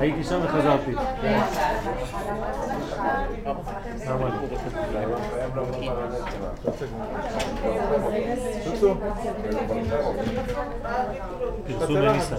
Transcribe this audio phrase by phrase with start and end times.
[0.00, 0.92] הייתי שם וחזרתי.
[11.66, 12.36] פרסום לניסה.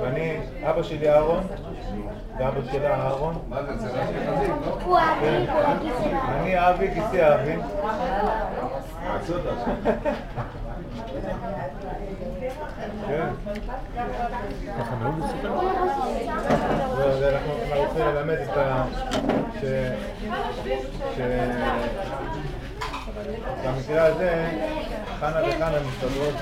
[0.00, 1.46] ואני, אבא שלי אהרון,
[2.38, 3.34] ואבא שלה אהרון.
[3.50, 3.58] לא?
[6.28, 7.56] אני אבי, גיסי אבי.
[13.06, 13.28] כן.
[17.18, 18.84] זה אנחנו רוצים ללמד את ה...
[19.60, 19.64] ש...
[21.16, 21.20] ש...
[23.66, 24.50] במקרה הזה,
[25.20, 26.34] חנה וחנה מסתדרות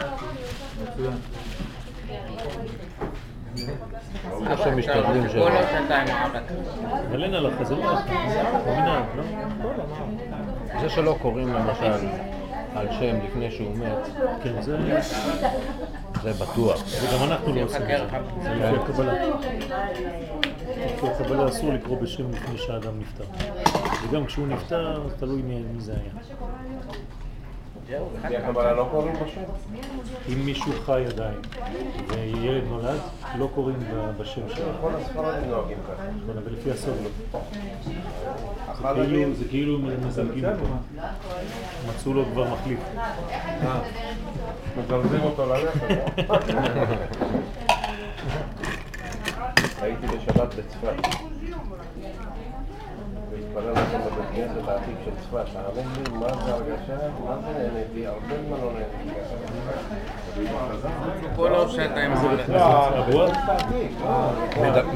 [7.24, 7.96] אין הלכה, זה לא.
[8.64, 8.80] זה
[9.16, 9.22] לא?
[10.80, 12.06] זה שלא קוראים למשל
[12.74, 14.08] על שם לפני שהוא מת,
[14.42, 14.78] כן, זה...
[16.22, 16.82] זה בטוח.
[17.02, 18.18] וגם אנחנו לא עושים את זה.
[18.42, 19.12] זה לפי הקבלה.
[20.86, 23.24] לפי הקבלה אסור לקרוא בשם לפני שהאדם נפטר.
[24.02, 26.12] וגם כשהוא נפטר, תלוי מי זה היה.
[27.90, 29.40] לא קוראים בשם?
[30.32, 31.34] אם מישהו חי עדיין
[32.08, 33.00] וילד נולד,
[33.38, 33.76] לא קוראים
[34.18, 34.64] בשם שלו.
[34.80, 36.02] כל הספרדים נוהגים ככה.
[36.22, 36.94] נכון, אבל לפי הסוד
[37.32, 37.40] לא.
[38.72, 40.64] אחד כאילו- זה כאילו מזלגים אותו.
[41.88, 42.80] מצאו לו כבר מחליף.
[44.78, 45.80] מזרזים אותו ללכת.
[49.82, 51.06] הייתי בשבת בצפת.
[53.54, 55.44] והתפלל לכם בבית כנסת העתיק של צפת.
[55.52, 57.08] תאמין לי, מה זה הרגשה?
[57.24, 58.06] מה זה נהניתי?
[58.06, 59.20] הרבה זמן לא נהניתי
[61.36, 62.12] כל עוד שאתה עם?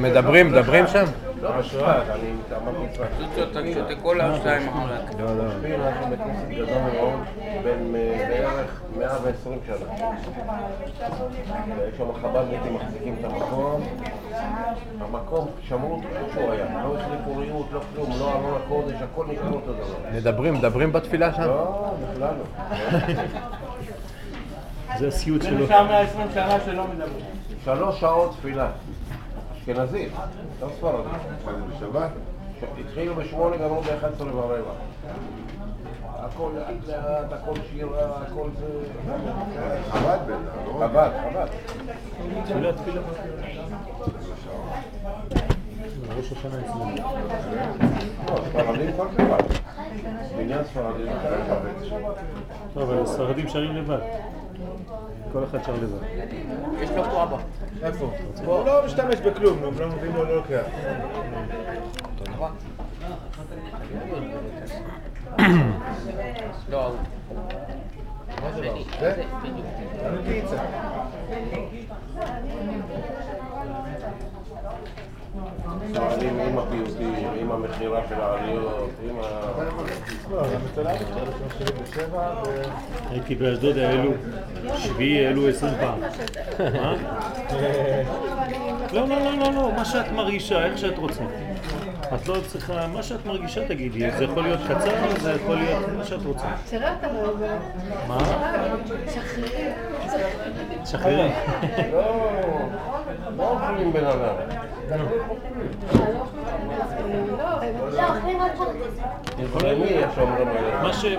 [0.03, 1.05] מדברים, מדברים שם?
[1.45, 3.07] לא, בצפת, אני אמרתי צפת.
[3.19, 5.11] צוצות, אתה שותה כל עוד שאתה עם המלך.
[5.19, 5.45] לא, לא.
[5.45, 7.21] משהו בית כנסת גדול מאוד,
[7.65, 9.77] בן אה, בערך 120 שנה.
[11.79, 13.83] ויש שם חב"דניקים מחזיקים את המקום.
[15.01, 16.85] המקום, שמרו אותו כמו שהוא היה.
[16.85, 20.11] לא החליפו ריהוט, לא כלום, לא ארון הקודש, הכל נשאר אותו דבר.
[20.15, 21.43] מדברים, מדברים בתפילה שם?
[21.43, 22.45] לא, בכלל לא.
[24.99, 25.65] זה הסיוט שלו.
[25.65, 27.25] נשאר 120 שנה שלא מדברים.
[27.65, 28.69] שלוש שעות תפילה.
[29.65, 30.13] אשכנזית,
[30.61, 31.13] לא ספרדית.
[31.77, 32.11] בשבת?
[32.81, 34.73] התחילו בשמונה, גמרו ב-11 ורבע.
[36.05, 38.67] הכל לאט לאט, הכל שירה, הכל זה...
[39.91, 40.87] חב"ד בטח, לא?
[40.89, 41.47] חב"ד, חב"ד.
[42.45, 43.01] תפילה, תפילה.
[46.17, 46.97] ראש השנה אצלנו.
[48.53, 49.37] ספרדים כל דבר.
[50.37, 51.05] בניין ספרדי.
[52.77, 53.99] לא, אבל הספרדים שרים לבד.
[55.33, 56.07] כל אחד שר לבד.
[56.81, 57.37] יש לו פה אבא.
[57.83, 58.11] איפה?
[58.45, 60.65] הוא לא משתמש בכלום, נו, לא מבין לו, לא לוקח.
[66.71, 66.97] לא, ההוא.
[68.43, 68.71] מה זה לא?
[68.71, 68.85] השני.
[69.01, 69.15] זה?
[69.15, 69.67] זה, בדיוק.
[70.05, 70.57] אני פיצה.
[75.93, 79.53] ספרדים עם הפיוטים, עם המכירה של העליות, עם ה...
[80.31, 82.63] לא, זה מצלם ב-77 ו...
[83.11, 84.13] הייתי באשדוד, העלו
[84.79, 86.01] שביעי, העלו עשרים פעם.
[86.59, 86.95] מה?
[88.93, 91.23] לא, לא, לא, לא, לא, מה שאת מרגישה, איך שאת רוצה.
[92.15, 96.05] את לא צריכה, מה שאת מרגישה תגידי, זה יכול להיות קצר, זה יכול להיות מה
[96.05, 96.47] שאת רוצה.
[98.09, 98.19] מה?
[100.85, 101.31] שחררי.
[101.93, 102.31] לא,
[103.37, 104.64] לא אוכלים בן אדם.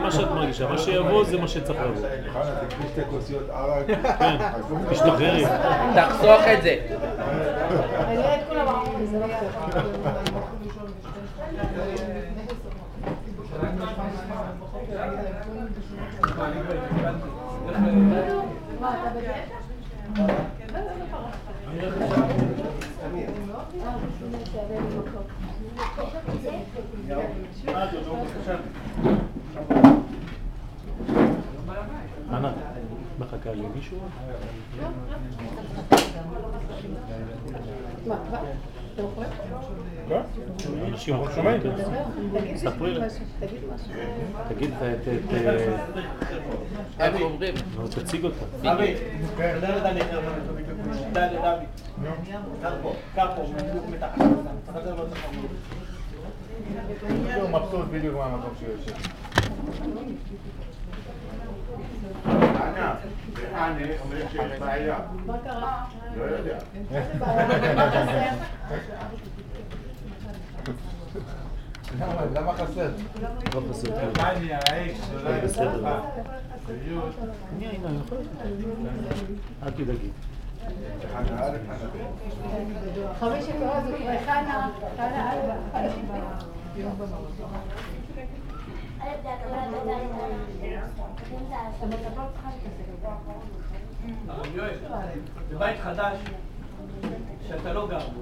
[0.02, 2.08] מה שאת מרגישה, מה שיבוא זה מה שצריך לבוא.
[4.20, 4.38] כן,
[4.90, 5.46] תשתחררי.
[5.96, 6.80] תחסוך את זה.
[8.08, 9.56] אני אראה את כולם ערבים, זה לא כיף.
[18.80, 19.56] מה, אתה בדיאטה?
[20.66, 21.34] חנה, מחכה
[21.90, 22.86] למישהו?
[23.48, 23.90] מה, כבר?
[25.94, 26.20] אתה אוכל?
[27.68, 28.62] אנשים רוצים שומעים.
[42.34, 43.06] תגיד ספרי לי.
[43.06, 43.94] משהו, תגיד משהו.
[44.50, 47.56] תגיד, ת- ת- ת- איך אומרים?
[47.90, 48.46] תציג אותה.
[57.42, 58.96] הוא מבסוט בדיוק מהמקום שהוא יושב.
[62.74, 62.94] חנה,
[63.34, 64.98] וחנה אומרים שיש בעיה.
[65.26, 65.84] מה קרה?
[66.18, 66.58] לא יודע.
[66.92, 67.74] איזה בעיה?
[67.76, 68.36] מה חסר?
[72.00, 72.90] למה- למה חסר?
[73.54, 74.08] לא חסר כלום.
[74.18, 75.72] הכל בסדר.
[77.50, 78.18] אני הנה, אני יכול.
[79.64, 80.10] אל תדאגי.
[81.14, 83.20] חנה א', חנה ב'.
[83.20, 85.32] חמש שקורה זה כבר חנה, חנה
[85.74, 85.78] א',
[89.06, 89.76] א' זה הקבלת
[94.56, 94.78] יואל,
[95.50, 96.18] זה בית חדש
[97.48, 98.22] שאתה לא גר בו.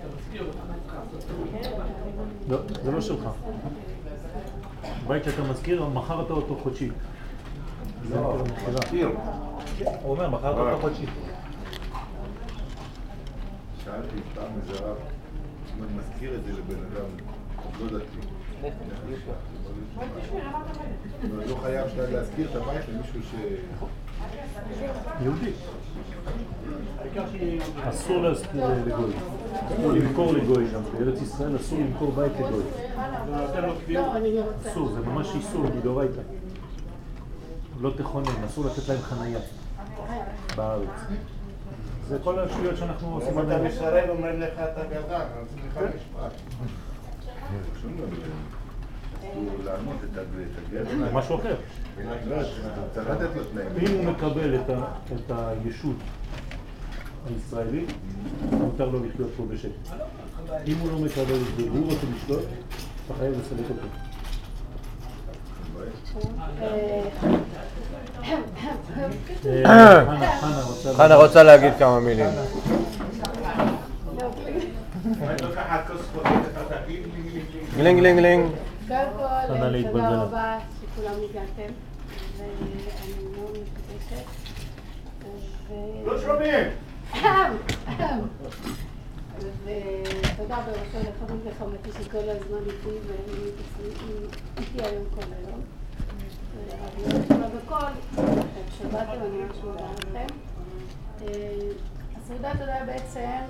[0.00, 0.58] אתה משכיר אותו.
[2.48, 3.28] לא, זה לא שלך.
[5.06, 6.90] בית שאתה מזכיר, מכרת אותו חודשי.
[8.10, 8.36] לא.
[8.68, 9.10] מזכיר.
[10.02, 11.06] הוא אומר, מכרת אותו חודשי.
[13.84, 14.96] שאלתי פעם איזה רב,
[15.78, 17.06] אם אני מזכיר את זה לבן אדם
[17.80, 18.28] לא דתי.
[21.46, 23.34] לא חייב שאתה להזכיר את הבית למישהו ש...
[25.20, 25.50] יהודי.
[27.88, 29.12] אסור להזכיר לגוי.
[29.68, 30.82] אסור למכור לגוי גם.
[30.98, 32.62] בארץ ישראל אסור למכור בית לגוי.
[33.88, 34.70] לא, רוצה.
[34.70, 36.20] אסור, זה ממש איסור מדאורייתא.
[37.80, 39.38] לא תכונן, אסור לתת להם חנייה
[40.56, 40.88] בארץ.
[42.08, 43.38] זה כל השטויות שאנחנו עושים.
[43.38, 43.62] אם אתה.
[43.62, 46.32] מסרב, אומרים לך אתה גזען, אז לך משפט.
[51.12, 51.54] משהו אחר.
[53.78, 55.96] אם הוא מקבל את הישות
[57.26, 57.92] הישראלית,
[58.50, 59.96] מותר לו לחיות פה בשקט.
[60.66, 62.44] אם הוא לא מקבל את זה והוא רוצה לשלוט,
[63.06, 63.86] אתה חייב לסלק אותו.
[69.66, 70.04] אה.
[70.96, 72.26] חנה רוצה להגיד כמה מילים.
[77.76, 78.50] גלינג גלינג גלינג.
[78.88, 81.72] קודם כל, תודה רבה שכולם הגעתם.
[82.36, 84.26] ואני מאוד מתרגשת.
[86.04, 86.68] לא שומעים!
[89.64, 93.50] ותודה בראשו לחברים וחמתי שכל הזמן איתי והם
[94.58, 95.60] איתי היום כל היום.
[97.66, 97.86] בכל,
[98.78, 100.26] שבאתם, אני ממש מודה לכם.
[101.22, 101.26] אה,
[102.16, 103.40] הסעודה תודה בעצם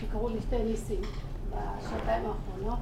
[0.00, 1.00] שקרו לי שתי ניסים
[1.50, 2.78] בשנתיים האחרונות.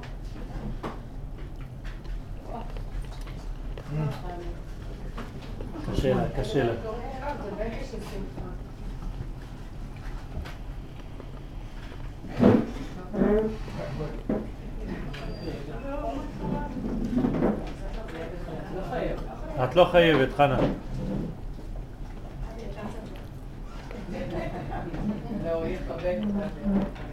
[5.91, 6.73] קשה לה, קשה לה.
[19.63, 20.57] את לא חייבת, חנה.
[25.45, 27.06] לא מזרחי.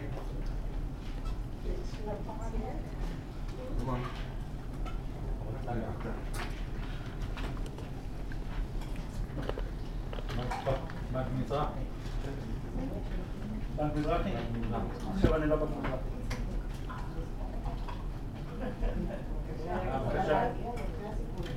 [20.05, 20.49] בבקשה.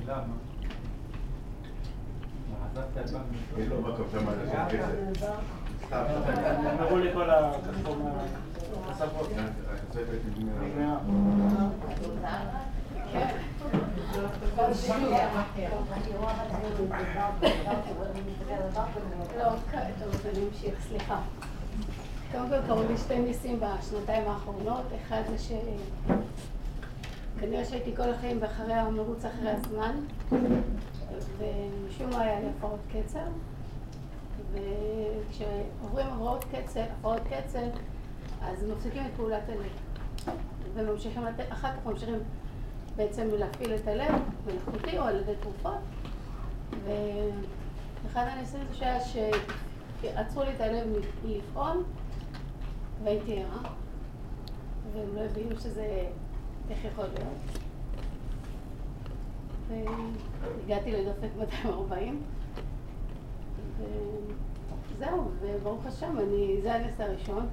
[0.07, 0.33] למה?
[2.73, 3.53] עזבת את בנק מזרחי?
[3.55, 4.45] אני לא בטוח שמה זה
[22.31, 24.83] קודם כל קרו לי שתי ניסים בשנתיים האחרונות.
[25.01, 25.51] אחד זה ש...
[27.39, 29.95] כנראה שהייתי כל החיים אחרי המרוץ אחרי הזמן,
[31.37, 33.25] ומשום מה היה לי הפרעות קצר,
[34.53, 37.67] וכשעוברים הפרעות קצר, הפרעות קצר,
[38.41, 40.35] אז מפסיקים את פעולת הלב.
[40.73, 42.15] וממשיכים לתת, אחר כך ממשיכים
[42.95, 44.15] בעצם להפעיל את הלב
[44.45, 45.79] מלאכותי או על ידי תרופות.
[48.03, 48.99] ואחד הניסים זה שהיה
[50.01, 50.87] שעצרו לי את הלב
[51.23, 51.83] מלפעול
[53.03, 53.69] והייתי ערה,
[54.93, 56.05] והם לא הבינו שזה,
[56.69, 57.59] איך יכול להיות.
[59.67, 62.21] והגעתי לדופק 240,
[64.95, 67.47] וזהו, וברוך השם, אני, זה הנס הראשון.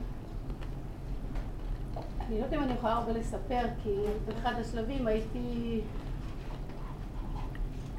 [2.27, 3.95] אני לא יודעת אם אני יכולה הרבה לספר, כי
[4.27, 5.81] באחד השלבים הייתי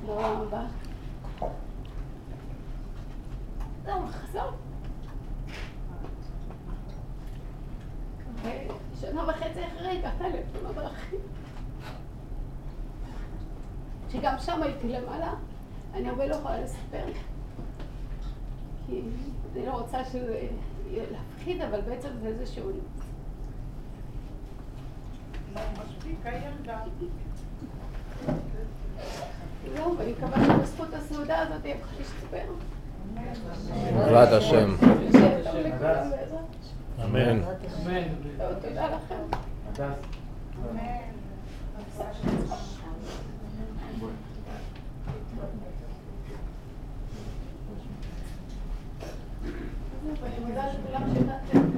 [0.05, 0.65] בעולם הבא.
[3.85, 4.51] זהו, חזור.
[8.93, 11.19] ושנה וחצי אחרי הגעת לתאונת דרכים.
[14.09, 15.33] שגם שם הייתי למעלה,
[15.93, 17.05] אני הרבה לא יכולה לספר.
[18.85, 19.01] כי
[19.55, 20.47] אני לא רוצה שזה
[20.87, 22.71] יהיה להפחיד, אבל בעצם זה איזשהו...
[29.75, 32.53] זהו, ואני מקווה שבזכות הסעודה הזאת יהיה לך להסתבר.
[33.95, 34.75] בעזרת השם.
[37.05, 37.41] אמן.
[38.61, 39.37] תודה לכם.
[50.21, 51.69] ואני מודה לכולם שבאתם.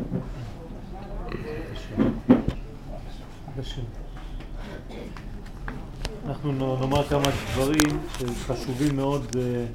[3.59, 3.81] השם.
[6.39, 9.35] אנחנו נו- נאמר כמה דברים שחשובים מאוד.
[9.37, 9.65] אה,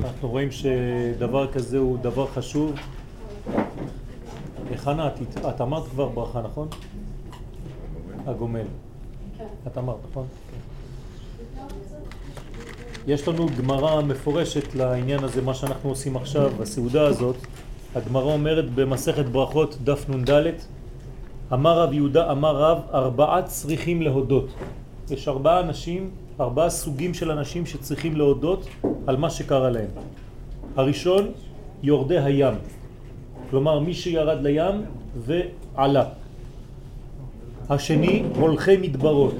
[0.00, 2.72] אנחנו רואים שדבר כזה הוא דבר חשוב.
[4.76, 6.68] חנה, את, את אמרת כבר ברכה, נכון?
[8.26, 8.64] הגומל.
[9.66, 10.26] את אמרת, נכון?
[13.06, 17.36] יש לנו גמרא מפורשת לעניין הזה, מה שאנחנו עושים עכשיו, הסעודה הזאת.
[17.94, 20.52] הגמרא אומרת במסכת ברכות, דף נ"ד,
[21.52, 24.48] אמר רב יהודה, אמר רב, ארבעה צריכים להודות.
[25.10, 28.66] יש ארבעה אנשים, ארבעה סוגים של אנשים שצריכים להודות
[29.06, 29.90] על מה שקרה להם.
[30.76, 31.30] הראשון,
[31.82, 32.54] יורדי הים.
[33.50, 34.82] כלומר, מי שירד לים
[35.16, 36.04] ועלה.
[37.70, 39.34] השני, הולכי מדברות.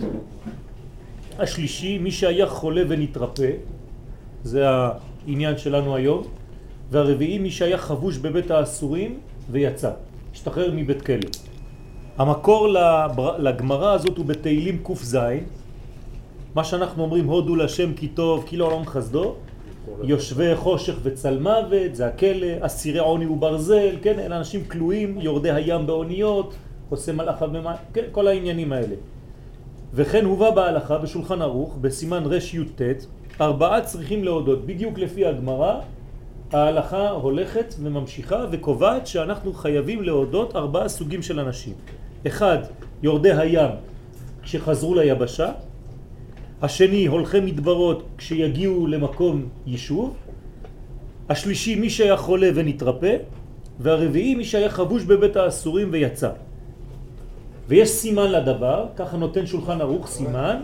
[1.38, 3.50] השלישי, מי שהיה חולה ונתרפא,
[4.42, 6.22] זה העניין שלנו היום.
[6.90, 9.18] והרביעי, מי שהיה חבוש בבית האסורים
[9.50, 9.90] ויצא,
[10.34, 11.49] השתחרר מבית כלא.
[12.20, 12.68] המקור
[13.38, 15.18] לגמרא הזאת הוא בתהילים ק"ז,
[16.54, 19.34] מה שאנחנו אומרים הודו לשם כי טוב, כי לעולם חסדו,
[20.02, 25.86] יושבי חושך וצל מוות, זה הכלא, אסירי עוני וברזל, כן, אלה אנשים כלואים, יורדי הים
[25.86, 26.54] באוניות,
[26.90, 28.94] עושה מלאכה במים, כן, כל העניינים האלה.
[29.94, 32.80] וכן הובא בהלכה בשולחן ערוך, בסימן ר"י"ט,
[33.40, 35.80] ארבעה צריכים להודות, בדיוק לפי הגמרא,
[36.52, 41.74] ההלכה הולכת וממשיכה וקובעת שאנחנו חייבים להודות ארבעה סוגים של אנשים.
[42.26, 42.58] אחד,
[43.02, 43.70] יורדי הים
[44.42, 45.52] כשחזרו ליבשה,
[46.62, 50.16] השני, הולכי מדברות כשיגיעו למקום יישוב,
[51.28, 53.16] השלישי, מי שהיה חולה ונתרפא,
[53.80, 56.30] והרביעי, מי שהיה חבוש בבית האסורים ויצא.
[57.68, 60.60] ויש סימן לדבר, ככה נותן שולחן ערוך סימן,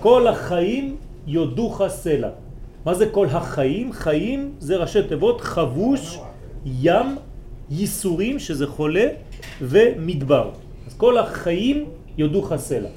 [0.00, 2.28] כל החיים יודוך סלע.
[2.84, 3.92] מה זה כל החיים?
[3.92, 6.18] חיים זה ראשי תיבות חבוש,
[6.66, 7.16] ים,
[7.70, 9.06] ייסורים, שזה חולה,
[9.62, 10.50] ומדבר.
[11.00, 11.84] כל החיים
[12.18, 12.88] יודוך סלע.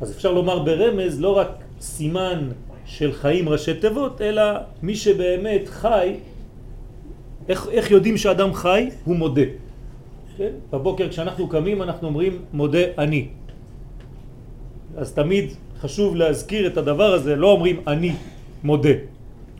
[0.00, 1.48] אז אפשר לומר ברמז לא רק
[1.80, 2.52] סימן
[2.84, 4.42] של חיים ראשי תיבות, אלא
[4.82, 6.14] מי שבאמת חי,
[7.48, 8.90] איך, איך יודעים שאדם חי?
[9.04, 9.48] הוא מודה.
[10.36, 10.52] כן?
[10.72, 13.26] בבוקר כשאנחנו קמים אנחנו אומרים מודה אני.
[14.96, 18.12] אז תמיד חשוב להזכיר את הדבר הזה, לא אומרים אני
[18.64, 18.96] מודה,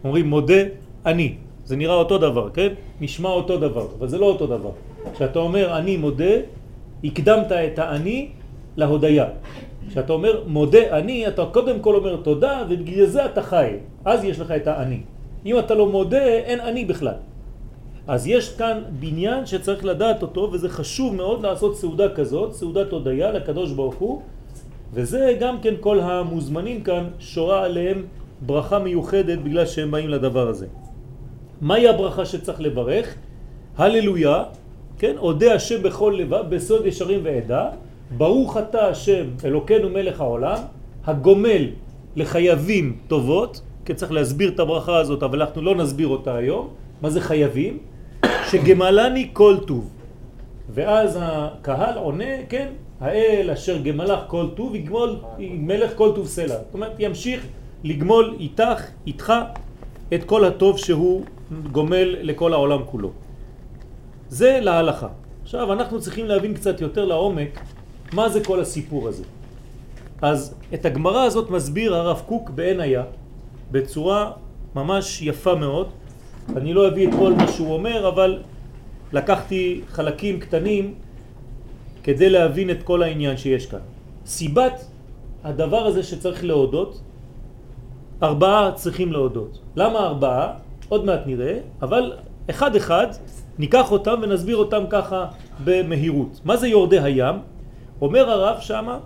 [0.05, 0.63] אומרים מודה
[1.07, 1.29] אני.
[1.65, 2.77] זה נראה אותו דבר, כן?
[3.01, 4.73] נשמע אותו דבר, אבל זה לא אותו דבר.
[5.17, 6.35] כשאתה אומר אני מודה,
[7.05, 8.29] הקדמת את האני
[8.77, 9.27] להודיה.
[9.89, 13.77] כשאתה אומר מודה אני, אתה קודם כל אומר תודה, ובגלל זה אתה חי.
[14.05, 15.01] אז יש לך את האני.
[15.47, 17.15] אם אתה לא מודה, אין אני בכלל.
[18.07, 23.33] אז יש כאן בניין שצריך לדעת אותו, וזה חשוב מאוד לעשות סעודה כזאת, סעודת הודיה
[23.33, 24.23] לקדוש ברוך הוא,
[24.93, 28.05] וזה גם כן כל המוזמנים כאן שורה עליהם
[28.47, 30.67] ברכה מיוחדת בגלל שהם באים לדבר הזה.
[31.61, 33.15] מהי הברכה שצריך לברך?
[33.77, 34.45] הללויה,
[35.03, 37.71] כן, אודה השם בכל לבב, בסוד ישרים ועדה,
[38.17, 40.59] ברוך אתה השם אלוקנו מלך העולם,
[41.05, 41.67] הגומל
[42.17, 46.69] לחייבים טובות, כן צריך להסביר את הברכה הזאת, אבל אנחנו לא נסביר אותה היום,
[47.01, 47.79] מה זה חייבים?
[48.51, 49.91] שגמלני כל טוב.
[50.75, 52.69] ואז הקהל עונה, כן,
[53.01, 56.47] האל אשר גמלך כל טוב, יגמול מלך כל טוב סלע.
[56.47, 57.47] זאת אומרת, ימשיך
[57.85, 59.33] לגמול איתך, איתך,
[60.15, 61.23] את כל הטוב שהוא
[61.73, 63.11] גומל לכל העולם כולו.
[64.33, 65.09] זה להלכה.
[65.43, 67.61] עכשיו אנחנו צריכים להבין קצת יותר לעומק
[68.13, 69.25] מה זה כל הסיפור הזה.
[70.23, 73.05] אז את הגמרא הזאת מסביר הרב קוק בעין היה
[73.71, 74.33] בצורה
[74.75, 75.89] ממש יפה מאוד.
[76.57, 78.43] אני לא אביא את כל מה שהוא אומר, אבל
[79.13, 80.95] לקחתי חלקים קטנים
[82.03, 83.85] כדי להבין את כל העניין שיש כאן.
[84.27, 84.87] סיבת
[85.45, 87.01] הדבר הזה שצריך להודות,
[88.23, 89.59] ארבעה צריכים להודות.
[89.77, 90.53] למה ארבעה?
[90.89, 92.13] עוד מעט נראה, אבל
[92.51, 93.07] אחד אחד
[93.59, 95.27] ניקח אותם ונסביר אותם ככה
[95.65, 96.41] במהירות.
[96.45, 97.37] מה זה יורדי הים?
[98.01, 98.99] אומר הרב שמה,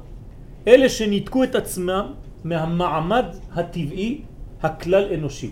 [0.69, 2.07] אלה שניתקו את עצמם
[2.45, 3.25] מהמעמד
[3.55, 4.21] הטבעי
[4.63, 5.51] הכלל אנושי.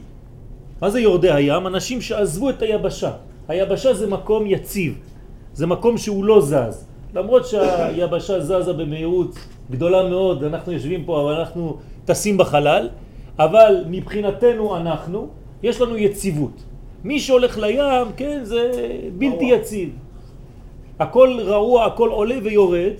[0.80, 1.66] מה זה יורדי הים?
[1.66, 3.10] אנשים שעזבו את היבשה.
[3.48, 4.98] היבשה זה מקום יציב,
[5.54, 6.86] זה מקום שהוא לא זז.
[7.14, 9.38] למרות שהיבשה זזה במהירות
[9.70, 12.88] גדולה מאוד, אנחנו יושבים פה אבל אנחנו טסים בחלל,
[13.38, 15.28] אבל מבחינתנו אנחנו,
[15.62, 16.64] יש לנו יציבות.
[17.04, 18.70] מי שהולך לים, כן, זה
[19.18, 19.90] בלתי יציב.
[20.98, 22.92] הכל רעוע, הכל עולה ויורד,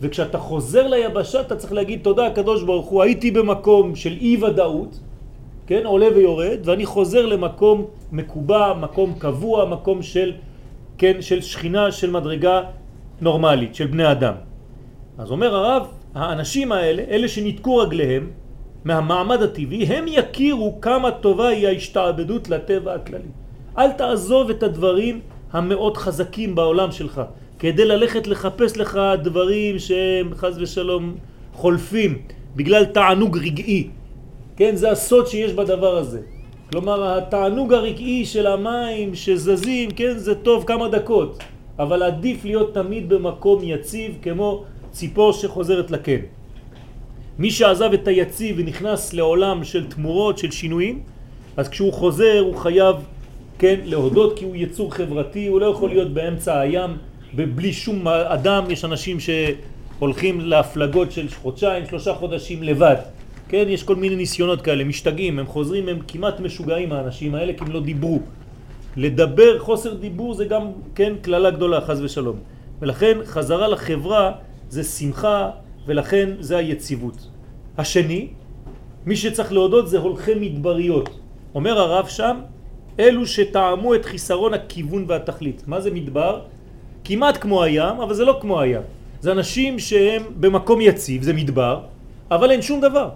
[0.00, 5.00] וכשאתה חוזר ליבשה אתה צריך להגיד תודה הקדוש ברוך הוא, הייתי במקום של אי ודאות,
[5.66, 10.32] כן, עולה ויורד, ואני חוזר למקום מקובע, מקום קבוע, מקום של,
[10.98, 12.62] כן, של שכינה, של מדרגה
[13.20, 14.34] נורמלית, של בני אדם.
[15.18, 18.30] אז אומר הרב, האנשים האלה, אלה שניתקו רגליהם
[18.84, 23.28] מהמעמד הטבעי, הם יכירו כמה טובה היא ההשתעבדות לטבע הכללי.
[23.78, 25.20] אל תעזוב את הדברים
[25.52, 27.22] המאוד חזקים בעולם שלך,
[27.58, 31.14] כדי ללכת לחפש לך דברים שהם חז ושלום
[31.52, 32.18] חולפים,
[32.56, 33.88] בגלל תענוג רגעי.
[34.56, 36.20] כן, זה הסוד שיש בדבר הזה.
[36.70, 41.38] כלומר, התענוג הרגעי של המים שזזים, כן, זה טוב כמה דקות,
[41.78, 46.20] אבל עדיף להיות תמיד במקום יציב כמו ציפור שחוזרת לקן.
[47.38, 51.02] מי שעזב את היציב ונכנס לעולם של תמורות, של שינויים,
[51.56, 52.96] אז כשהוא חוזר הוא חייב,
[53.58, 56.90] כן, להודות כי הוא יצור חברתי, הוא לא יכול להיות באמצע הים
[57.34, 62.96] בלי שום אדם, יש אנשים שהולכים להפלגות של חודשיים, שלושה חודשים לבד.
[63.48, 67.64] כן, יש כל מיני ניסיונות כאלה, משתגעים, הם חוזרים, הם כמעט משוגעים האנשים האלה כי
[67.64, 68.20] הם לא דיברו.
[68.96, 70.62] לדבר, חוסר דיבור זה גם,
[70.94, 72.36] כן, כללה גדולה, חז ושלום.
[72.80, 74.32] ולכן חזרה לחברה
[74.68, 75.50] זה שמחה
[75.86, 77.28] ולכן זה היציבות.
[77.78, 78.28] השני,
[79.06, 81.10] מי שצריך להודות זה הולכי מדבריות.
[81.54, 82.36] אומר הרב שם,
[83.00, 85.62] אלו שטעמו את חיסרון הכיוון והתכלית.
[85.66, 86.40] מה זה מדבר?
[87.04, 88.82] כמעט כמו הים, אבל זה לא כמו הים.
[89.20, 91.80] זה אנשים שהם במקום יציב, זה מדבר,
[92.30, 93.08] אבל אין שום דבר.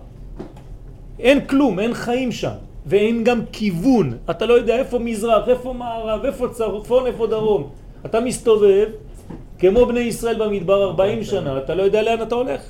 [1.19, 4.17] אין כלום, אין חיים שם, ואין גם כיוון.
[4.31, 7.71] אתה לא יודע איפה מזרח, איפה מערב, איפה צפון, איפה דרום.
[8.07, 8.89] אתה מסתובב
[9.59, 12.61] כמו בני ישראל במדבר 40 שנה, אתה לא יודע לאן אתה הולך.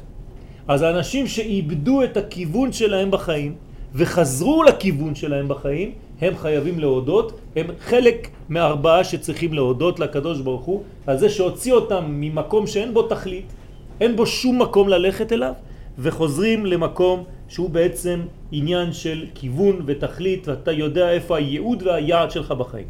[0.69, 3.55] אז האנשים שאיבדו את הכיוון שלהם בחיים
[3.95, 10.83] וחזרו לכיוון שלהם בחיים, הם חייבים להודות, הם חלק מארבעה שצריכים להודות לקדוש ברוך הוא
[11.07, 13.53] על זה שהוציא אותם ממקום שאין בו תכלית,
[14.01, 15.53] אין בו שום מקום ללכת אליו,
[15.99, 18.21] וחוזרים למקום שהוא בעצם
[18.53, 22.87] עניין של כיוון ותכלית, ואתה יודע איפה הייעוד והיעד שלך בחיים.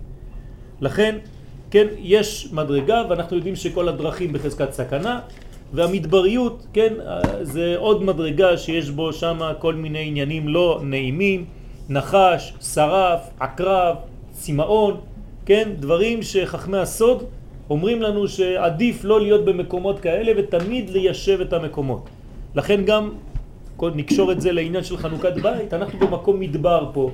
[0.80, 1.18] לכן,
[1.70, 5.20] כן, יש מדרגה, ואנחנו יודעים שכל הדרכים בחזקת סכנה,
[5.72, 6.94] והמדבריות, כן,
[7.42, 11.44] זה עוד מדרגה שיש בו שם כל מיני עניינים לא נעימים,
[11.88, 13.96] נחש, שרף, עקרב,
[14.30, 14.96] צמאון,
[15.46, 17.24] כן, דברים שחכמי הסוד
[17.70, 22.08] אומרים לנו שעדיף לא להיות במקומות כאלה ותמיד ליישב את המקומות.
[22.54, 23.10] לכן גם,
[23.82, 27.10] נקשור את זה לעניין של חנוכת בית, אנחנו במקום מדבר פה,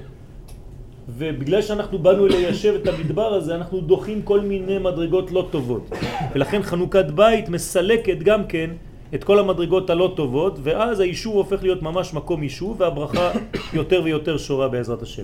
[1.08, 5.90] ובגלל שאנחנו באנו ליישב את המדבר הזה, אנחנו דוחים כל מיני מדרגות לא טובות.
[6.34, 8.70] ולכן חנוכת בית מסלקת גם כן
[9.14, 13.30] את כל המדרגות הלא טובות, ואז היישוב הופך להיות ממש מקום יישוב, והברכה
[13.72, 15.22] יותר ויותר שורה בעזרת השם.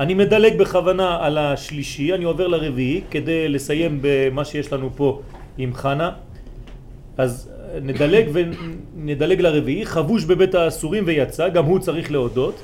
[0.00, 5.20] אני מדלג בכוונה על השלישי, אני עובר לרביעי, כדי לסיים במה שיש לנו פה
[5.58, 6.10] עם חנה.
[7.16, 7.50] אז
[7.82, 12.54] נדלג ונדלג לרביעי, חבוש בבית האסורים ויצא, גם הוא צריך להודות.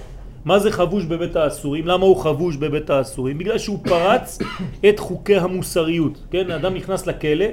[0.45, 1.87] מה זה חבוש בבית האסורים?
[1.87, 3.39] למה הוא חבוש בבית האסורים?
[3.39, 4.39] בגלל שהוא פרץ
[4.89, 6.19] את חוקי המוסריות.
[6.31, 7.47] כן, האדם נכנס לכלא,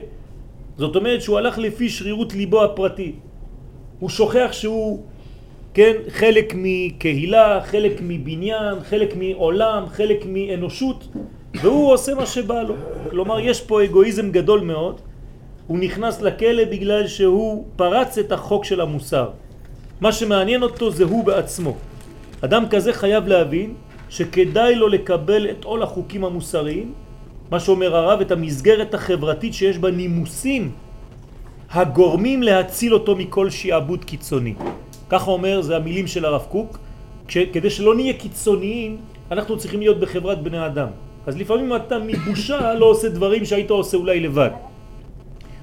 [0.78, 3.12] זאת אומרת שהוא הלך לפי שרירות ליבו הפרטי.
[4.00, 5.04] הוא שוכח שהוא,
[5.74, 11.08] כן, חלק מקהילה, חלק מבניין, חלק מעולם, חלק מאנושות,
[11.62, 12.76] והוא עושה מה שבא לו.
[13.10, 15.02] כלומר, יש פה אגואיזם גדול מאוד.
[15.68, 19.30] הוא נכנס לכלא בגלל שהוא פרץ את החוק של המוסר.
[20.02, 21.76] מה שמעניין אותו זה הוא בעצמו.
[22.42, 23.74] אדם כזה חייב להבין
[24.10, 26.94] שכדאי לו לקבל את all החוקים המוסריים,
[27.52, 30.72] מה שאומר הרב, את המסגרת החברתית שיש בה נימוסים
[31.72, 34.54] הגורמים להציל אותו מכל שיעבוד קיצוני.
[35.10, 36.78] ככה אומר, זה המילים של הרב קוק,
[37.28, 38.98] כדי שלא נהיה קיצוניים,
[39.32, 40.88] אנחנו צריכים להיות בחברת בני אדם.
[41.28, 44.50] אז לפעמים אתה מבושה לא עושה דברים שהיית עושה אולי לבד.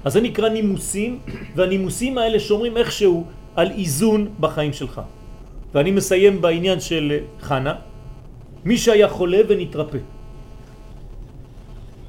[0.03, 1.19] אז זה נקרא נימוסים,
[1.55, 5.01] והנימוסים האלה שומרים איכשהו על איזון בחיים שלך.
[5.73, 7.75] ואני מסיים בעניין של חנה,
[8.65, 9.97] מי שהיה חולה ונתרפא.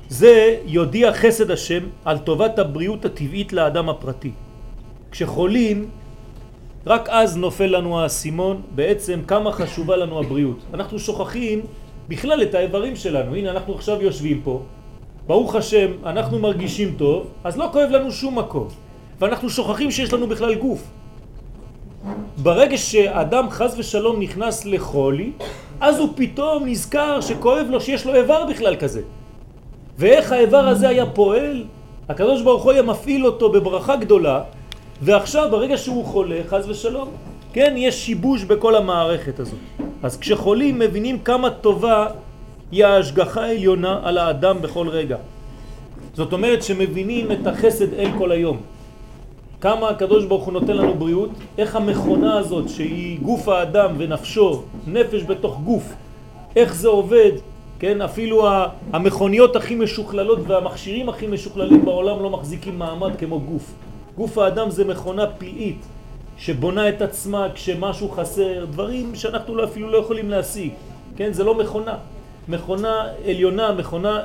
[0.09, 4.31] זה יודיע חסד השם על טובת הבריאות הטבעית לאדם הפרטי.
[5.11, 5.89] כשחולים,
[6.87, 10.59] רק אז נופל לנו האסימון בעצם כמה חשובה לנו הבריאות.
[10.75, 11.61] אנחנו שוכחים
[12.09, 13.35] בכלל את האיברים שלנו.
[13.35, 14.63] הנה, אנחנו עכשיו יושבים פה,
[15.27, 18.69] ברוך השם, אנחנו מרגישים טוב, אז לא כואב לנו שום מקום.
[19.21, 20.91] ואנחנו שוכחים שיש לנו בכלל גוף.
[22.43, 25.33] ברגע שאדם חז ושלום נכנס לחולי,
[25.81, 29.01] אז הוא פתאום נזכר שכואב לו שיש לו איבר בכלל כזה.
[29.99, 31.65] ואיך האיבר הזה היה פועל?
[32.09, 34.43] הקדוש ברוך הוא היה מפעיל אותו בברכה גדולה,
[35.03, 37.09] ועכשיו ברגע שהוא חולה, חז ושלום,
[37.53, 39.59] כן, יש שיבוש בכל המערכת הזאת.
[40.03, 42.07] אז כשחולים מבינים כמה טובה
[42.73, 45.17] היא ההשגחה העליונה על האדם בכל רגע.
[46.15, 48.76] זאת אומרת שמבינים את החסד אל כל היום.
[49.61, 55.23] כמה הקדוש ברוך הוא נותן לנו בריאות, איך המכונה הזאת שהיא גוף האדם ונפשו, נפש
[55.23, 55.95] בתוך גוף,
[56.57, 57.33] איך זה עובד,
[57.79, 58.49] כן, אפילו
[58.93, 63.73] המכוניות הכי משוכללות והמכשירים הכי משוכללים בעולם לא מחזיקים מעמד כמו גוף.
[64.17, 65.87] גוף האדם זה מכונה פלאית
[66.39, 70.71] שבונה את עצמה כשמשהו חסר, דברים שאנחנו לא, אפילו לא יכולים להשיג,
[71.17, 71.95] כן, זה לא מכונה.
[72.49, 74.21] מכונה עליונה, מכונה,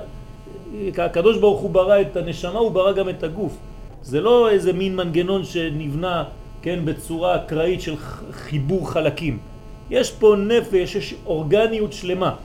[0.98, 3.58] הקדוש ברוך הוא ברא את הנשמה, הוא ברא גם את הגוף.
[4.02, 6.24] זה לא איזה מין מנגנון שנבנה,
[6.62, 7.96] כן, בצורה אקראית של
[8.32, 9.40] חיבור חלקים.
[9.90, 12.36] יש פה נפש, יש אורגניות שלמה.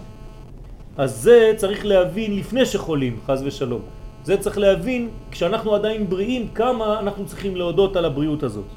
[0.97, 3.81] אז זה צריך להבין לפני שחולים, חז ושלום.
[4.25, 8.69] זה צריך להבין כשאנחנו עדיין בריאים כמה אנחנו צריכים להודות על הבריאות הזאת.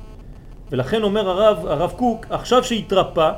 [0.71, 3.31] ולכן אומר הרב, הרב קוק, עכשיו שהתרפא,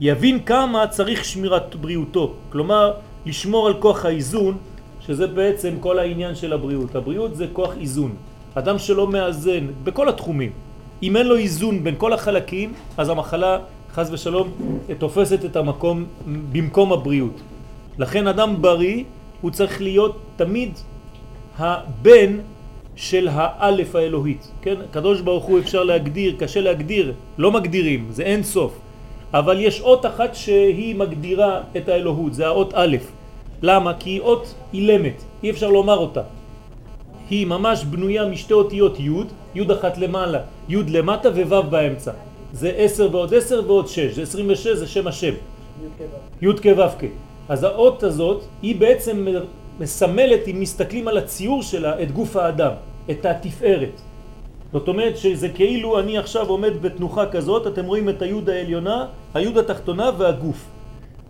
[0.00, 2.32] יבין כמה צריך שמירת בריאותו.
[2.52, 2.92] כלומר,
[3.26, 4.56] לשמור על כוח האיזון,
[5.00, 6.94] שזה בעצם כל העניין של הבריאות.
[6.94, 8.14] הבריאות זה כוח איזון.
[8.54, 10.50] אדם שלא מאזן בכל התחומים.
[11.02, 13.58] אם אין לו איזון בין כל החלקים, אז המחלה,
[13.92, 14.48] חז ושלום,
[14.98, 16.04] תופסת את המקום
[16.52, 17.40] במקום הבריאות.
[17.98, 19.04] לכן אדם בריא,
[19.40, 20.72] הוא צריך להיות תמיד
[21.58, 22.38] הבן
[22.96, 24.50] של האלף האלוהית.
[24.62, 24.74] כן?
[24.90, 28.72] קדוש ברוך הוא אפשר להגדיר, קשה להגדיר, לא מגדירים, זה אין סוף.
[29.34, 32.96] אבל יש אות אחת שהיא מגדירה את האלוהות, זה האות א'.
[33.62, 33.94] למה?
[33.94, 36.22] כי היא אות אילמת, אי אפשר לומר אותה.
[37.30, 39.10] היא ממש בנויה משתי אותיות י',
[39.54, 42.12] י' אחת למעלה, י' למטה וו' באמצע.
[42.52, 45.34] זה עשר ועוד עשר ועוד שש, זה עשרים ושש, זה שם השם.
[46.42, 47.04] י' כו' כ'.
[47.48, 49.26] אז האות הזאת היא בעצם
[49.80, 52.72] מסמלת, אם מסתכלים על הציור שלה, את גוף האדם,
[53.10, 54.00] את התפארת.
[54.72, 59.58] זאת אומרת שזה כאילו אני עכשיו עומד בתנוחה כזאת, אתם רואים את היוד העליונה, היוד
[59.58, 60.64] התחתונה והגוף.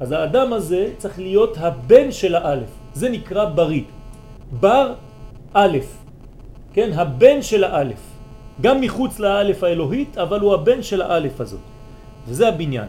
[0.00, 3.82] אז האדם הזה צריך להיות הבן של האלף, זה נקרא בריא.
[4.61, 4.94] בר
[5.54, 5.78] א',
[6.72, 8.00] כן, הבן של האלף.
[8.61, 11.61] גם מחוץ לאלף האלוהית, אבל הוא הבן של האלף הזאת.
[12.28, 12.88] וזה הבניין.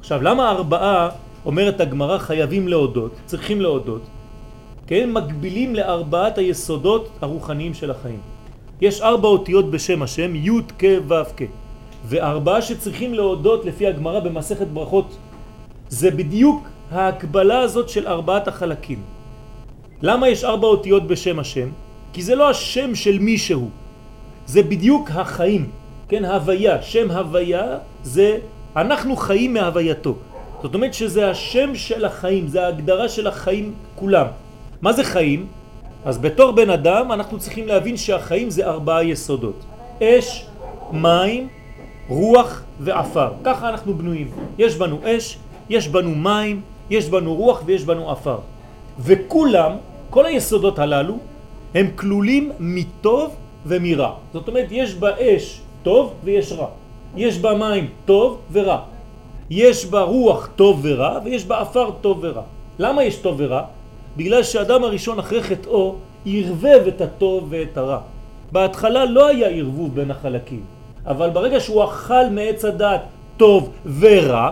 [0.00, 1.08] עכשיו, למה ארבעה,
[1.46, 4.02] אומרת הגמרא, חייבים להודות, צריכים להודות?
[4.86, 8.20] כן, מקבילים לארבעת היסודות הרוחניים של החיים.
[8.80, 11.42] יש ארבע אותיות בשם השם, י' כ' ו' כ',
[12.04, 15.16] וארבעה שצריכים להודות לפי הגמרא במסכת ברכות,
[15.88, 19.02] זה בדיוק ההקבלה הזאת של ארבעת החלקים.
[20.02, 21.68] למה יש ארבע אותיות בשם השם?
[22.12, 23.70] כי זה לא השם של מישהו,
[24.46, 25.70] זה בדיוק החיים,
[26.08, 28.38] כן, הוויה, שם הוויה זה
[28.76, 30.14] אנחנו חיים מהווייתו.
[30.62, 34.26] זאת אומרת שזה השם של החיים, זה ההגדרה של החיים כולם.
[34.82, 35.46] מה זה חיים?
[36.04, 39.64] אז בתור בן אדם אנחנו צריכים להבין שהחיים זה ארבעה יסודות.
[40.02, 40.46] אש,
[40.92, 41.48] מים,
[42.08, 43.30] רוח ועפר.
[43.44, 44.30] ככה אנחנו בנויים.
[44.58, 45.38] יש בנו אש,
[45.70, 48.38] יש בנו מים, יש בנו רוח ויש בנו עפר.
[48.98, 49.72] וכולם,
[50.10, 51.18] כל היסודות הללו,
[51.74, 54.12] הם כלולים מטוב ומרע.
[54.32, 56.66] זאת אומרת, יש באש טוב ויש רע.
[57.16, 58.78] יש בה מים טוב ורע.
[59.50, 62.42] יש בה רוח טוב ורע ויש בה עפר טוב ורע.
[62.78, 63.62] למה יש טוב ורע?
[64.16, 65.94] בגלל שאדם הראשון אחרי חטאו
[66.26, 67.98] ערבב את הטוב ואת הרע.
[68.52, 70.62] בהתחלה לא היה ערבוב בין החלקים,
[71.06, 73.00] אבל ברגע שהוא אכל מעץ הדעת
[73.36, 74.50] טוב ורע,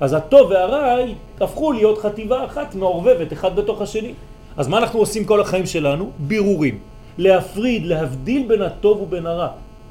[0.00, 0.96] אז הטוב והרע
[1.40, 4.12] הפכו להיות חטיבה אחת מעורבבת, אחד בתוך השני.
[4.56, 6.10] אז מה אנחנו עושים כל החיים שלנו?
[6.18, 6.78] בירורים.
[7.18, 9.48] להפריד, להבדיל בין הטוב ובין הרע.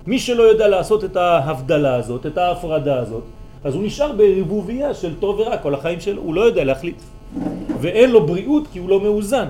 [0.08, 3.23] מי שלא יודע לעשות את ההבדלה הזאת, את ההפרדה הזאת,
[3.63, 7.02] אז הוא נשאר בריבוביה של טוב ורע כל החיים שלו, הוא לא יודע להחליט.
[7.82, 9.47] ואין לו בריאות כי הוא לא מאוזן.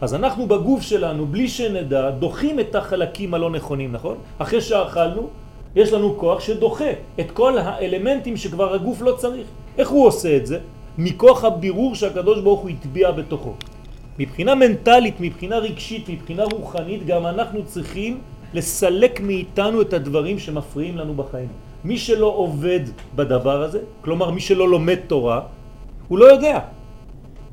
[0.00, 4.16] אז אנחנו בגוף שלנו, בלי שנדע, דוחים את החלקים הלא נכונים, נכון?
[4.38, 5.28] אחרי שאכלנו,
[5.76, 9.46] יש לנו כוח שדוחה את כל האלמנטים שכבר הגוף לא צריך.
[9.78, 10.58] איך הוא עושה את זה?
[10.98, 13.54] מכוח הבירור שהקדוש ברוך הוא הטביע בתוכו.
[14.18, 18.18] מבחינה מנטלית, מבחינה רגשית, מבחינה רוחנית, גם אנחנו צריכים
[18.54, 21.48] לסלק מאיתנו את הדברים שמפריעים לנו בחיים.
[21.84, 22.80] מי שלא עובד
[23.16, 25.40] בדבר הזה, כלומר מי שלא לומד תורה,
[26.08, 26.58] הוא לא יודע.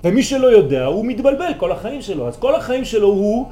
[0.03, 2.27] ומי שלא יודע, הוא מתבלבל כל החיים שלו.
[2.27, 3.45] אז כל החיים שלו הוא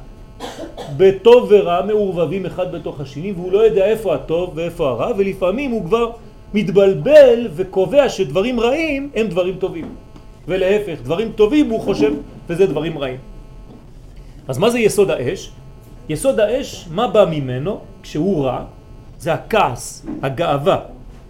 [0.96, 5.84] בטוב ורע מעורבבים אחד בתוך השני, והוא לא יודע איפה הטוב ואיפה הרע, ולפעמים הוא
[5.84, 6.10] כבר
[6.54, 10.05] מתבלבל וקובע שדברים רעים הם דברים טובים.
[10.48, 12.12] ולהפך, דברים טובים הוא חושב
[12.48, 13.18] וזה דברים רעים.
[14.48, 15.50] אז מה זה יסוד האש?
[16.08, 18.64] יסוד האש, מה בא ממנו כשהוא רע?
[19.18, 20.78] זה הכעס, הגאווה,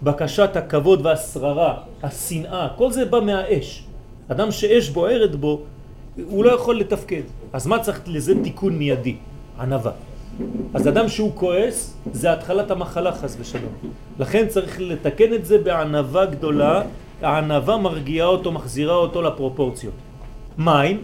[0.03, 3.83] בקשת הכבוד והשררה, השנאה, כל זה בא מהאש.
[4.27, 5.61] אדם שאש בוערת בו,
[6.29, 7.21] הוא לא יכול לתפקד.
[7.53, 9.15] אז מה צריך לזה תיקון מיידי?
[9.59, 9.91] ענבה.
[10.73, 13.73] אז אדם שהוא כועס, זה התחלת המחלה חס ושלום.
[14.19, 16.81] לכן צריך לתקן את זה בענבה גדולה,
[17.21, 19.93] הענבה מרגיעה אותו, מחזירה אותו לפרופורציות.
[20.57, 21.03] מים,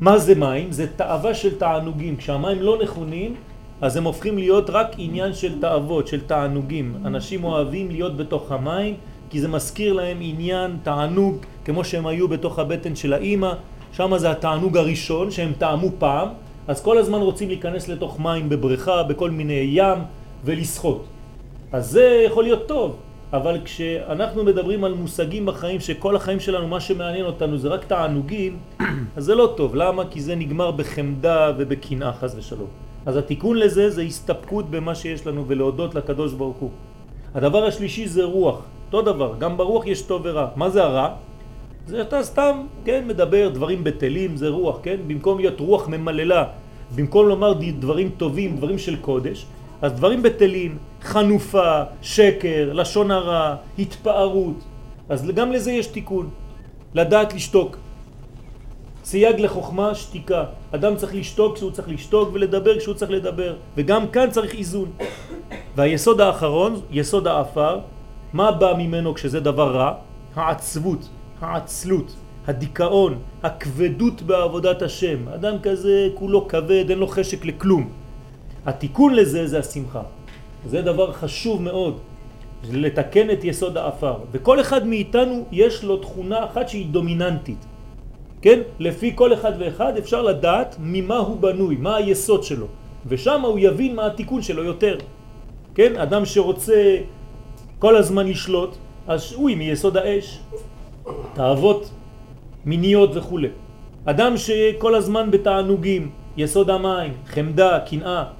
[0.00, 0.72] מה זה מים?
[0.72, 2.16] זה תאווה של תענוגים.
[2.16, 3.34] כשהמים לא נכונים,
[3.80, 6.94] אז הם הופכים להיות רק עניין של תאוות, של תענוגים.
[7.04, 8.94] אנשים אוהבים להיות בתוך המים,
[9.30, 13.52] כי זה מזכיר להם עניין, תענוג, כמו שהם היו בתוך הבטן של האימא,
[13.92, 16.28] שם זה התענוג הראשון שהם טעמו פעם,
[16.68, 19.98] אז כל הזמן רוצים להיכנס לתוך מים בבריכה, בכל מיני ים
[20.44, 21.04] ולשחות.
[21.72, 22.96] אז זה יכול להיות טוב,
[23.32, 28.58] אבל כשאנחנו מדברים על מושגים בחיים שכל החיים שלנו, מה שמעניין אותנו זה רק תענוגים,
[29.16, 29.74] אז זה לא טוב.
[29.74, 30.02] למה?
[30.10, 32.68] כי זה נגמר בחמדה ובקנאה חס ושלום.
[33.06, 36.70] אז התיקון לזה זה הסתפקות במה שיש לנו ולהודות לקדוש ברוך הוא.
[37.34, 38.62] הדבר השלישי זה רוח.
[38.86, 40.48] אותו דבר, גם ברוח יש טוב ורע.
[40.56, 41.08] מה זה הרע?
[41.86, 44.96] זה אתה סתם, כן, מדבר דברים בטלים, זה רוח, כן?
[45.06, 46.44] במקום להיות רוח ממללה,
[46.96, 49.46] במקום לומר דברים טובים, דברים של קודש,
[49.82, 54.64] אז דברים בטלים, חנופה, שקר, לשון הרע, התפארות,
[55.08, 56.30] אז גם לזה יש תיקון,
[56.94, 57.76] לדעת לשתוק.
[59.04, 60.44] סייג לחוכמה, שתיקה.
[60.74, 63.56] אדם צריך לשתוק כשהוא צריך לשתוק ולדבר כשהוא צריך לדבר.
[63.76, 64.90] וגם כאן צריך איזון.
[65.76, 67.80] והיסוד האחרון, יסוד האפר,
[68.32, 69.92] מה בא ממנו כשזה דבר רע?
[70.34, 71.08] העצבות,
[71.40, 72.14] העצלות,
[72.46, 75.28] הדיכאון, הכבדות בעבודת השם.
[75.28, 77.90] אדם כזה כולו כבד, אין לו חשק לכלום.
[78.66, 80.17] התיקון לזה זה השמחה.
[80.66, 82.00] זה דבר חשוב מאוד,
[82.72, 84.14] לתקן את יסוד האפר.
[84.32, 87.66] וכל אחד מאיתנו יש לו תכונה אחת שהיא דומיננטית.
[88.42, 88.60] כן?
[88.78, 92.66] לפי כל אחד ואחד אפשר לדעת ממה הוא בנוי, מה היסוד שלו.
[93.06, 94.98] ושם הוא יבין מה התיקון שלו יותר.
[95.74, 95.96] כן?
[95.96, 96.96] אדם שרוצה
[97.78, 100.38] כל הזמן לשלוט, אז הוא מיסוד האש.
[101.34, 101.90] תאוות
[102.64, 103.40] מיניות וכו'.
[104.04, 108.37] אדם שכל הזמן בתענוגים, יסוד המים, חמדה, קנאה.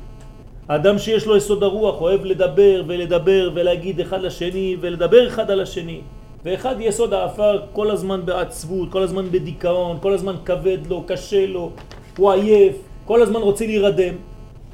[0.71, 6.01] אדם שיש לו יסוד הרוח, אוהב לדבר ולדבר ולהגיד אחד לשני ולדבר אחד על השני.
[6.45, 11.71] ואחד יסוד האפר כל הזמן בעצבות, כל הזמן בדיכאון, כל הזמן כבד לו, קשה לו,
[12.19, 14.15] הוא עייף, כל הזמן רוצה להירדם.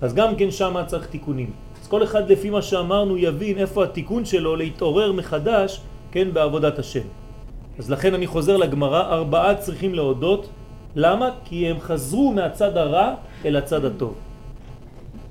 [0.02, 1.50] אז גם כן שם צריך תיקונים.
[1.82, 5.80] אז כל אחד לפי מה שאמרנו יבין איפה התיקון שלו להתעורר מחדש,
[6.12, 7.06] כן, בעבודת השם.
[7.78, 10.48] אז לכן אני חוזר לגמרא, ארבעה צריכים להודות.
[10.96, 11.30] למה?
[11.44, 14.23] כי הם חזרו מהצד הרע אל הצד הטוב.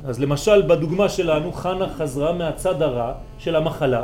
[0.04, 4.04] אז למשל בדוגמה שלנו חנה חזרה מהצד הרע של המחלה,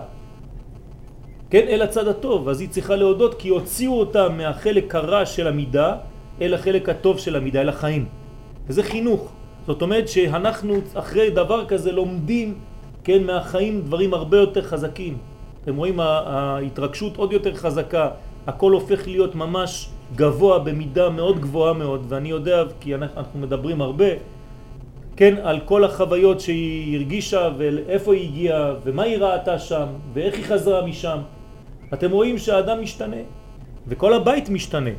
[1.50, 5.96] כן, אל הצד הטוב, אז היא צריכה להודות כי הוציאו אותה מהחלק הרע של המידה
[6.42, 8.06] אל החלק הטוב של המידה, אל החיים.
[8.68, 9.32] וזה חינוך.
[9.68, 12.58] זאת אומרת שאנחנו אחרי דבר כזה לומדים,
[13.04, 15.18] כן, מהחיים דברים הרבה יותר חזקים.
[15.64, 18.10] אתם רואים ההתרגשות עוד יותר חזקה,
[18.48, 24.39] הכל הופך להיות ממש גבוה במידה מאוד גבוהה מאוד, ואני יודע, כי אנחנו מדברים הרבה,
[25.20, 30.46] כן, על כל החוויות שהיא הרגישה ואיפה היא הגיעה ומה היא ראתה שם ואיך היא
[30.46, 31.18] חזרה משם.
[31.94, 33.24] אתם רואים שהאדם משתנה
[33.88, 34.96] וכל הבית משתנה.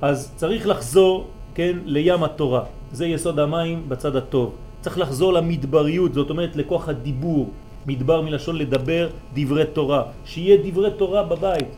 [0.00, 2.64] אז צריך לחזור, כן, לים התורה.
[2.92, 4.56] זה יסוד המים בצד הטוב.
[4.80, 7.50] צריך לחזור למדבריות, זאת אומרת לכוח הדיבור.
[7.86, 10.02] מדבר מלשון לדבר דברי תורה.
[10.24, 11.68] שיהיה דברי תורה בבית.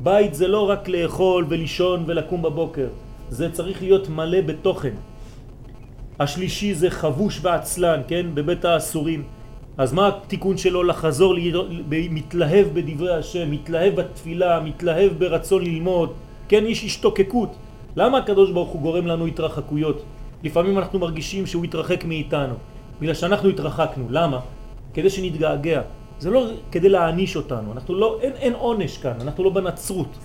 [0.00, 2.88] בית זה לא רק לאכול ולישון ולקום בבוקר.
[3.28, 4.94] זה צריך להיות מלא בתוכן.
[6.22, 8.26] השלישי זה חבוש ועצלן, כן?
[8.34, 9.22] בבית האסורים.
[9.78, 11.34] אז מה התיקון שלו לחזור,
[11.90, 16.12] מתלהב בדברי השם, מתלהב בתפילה, מתלהב ברצון ללמוד,
[16.48, 17.56] כן, יש השתוקקות.
[17.96, 20.02] למה הקדוש ברוך הוא גורם לנו התרחקויות?
[20.42, 22.54] לפעמים אנחנו מרגישים שהוא התרחק מאיתנו,
[23.00, 24.06] בגלל שאנחנו התרחקנו.
[24.10, 24.40] למה?
[24.94, 25.80] כדי שנתגעגע.
[26.18, 30.18] זה לא כדי להעניש אותנו, אנחנו לא, אין, אין עונש כאן, אנחנו לא בנצרות.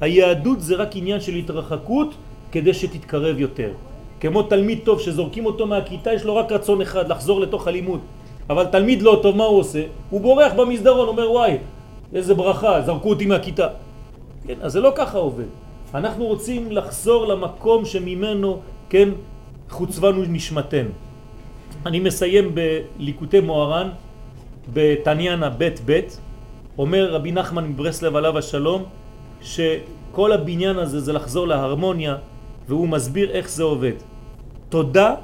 [0.00, 2.14] היהדות זה רק עניין של התרחקות
[2.52, 3.70] כדי שתתקרב יותר.
[4.24, 8.00] כמו תלמיד טוב שזורקים אותו מהכיתה, יש לו רק רצון אחד, לחזור לתוך הלימוד.
[8.50, 9.82] אבל תלמיד לא טוב, מה הוא עושה?
[10.10, 11.56] הוא בורח במסדרון, אומר וואי,
[12.14, 13.68] איזה ברכה, זרקו אותי מהכיתה.
[14.46, 15.44] כן, אז זה לא ככה עובד.
[15.94, 19.08] אנחנו רוצים לחזור למקום שממנו, כן,
[19.70, 20.90] חוצבנו נשמתנו.
[21.86, 22.54] אני מסיים
[22.96, 23.88] בליקוטי מוהר"ן,
[24.72, 26.00] בתניאנה ב' ב',
[26.78, 28.84] אומר רבי נחמן מברסלב עליו השלום,
[29.42, 32.16] שכל הבניין הזה זה לחזור להרמוניה,
[32.68, 34.13] והוא מסביר איך זה עובד.
[34.74, 35.14] תודה,